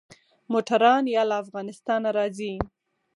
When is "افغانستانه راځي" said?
1.43-2.53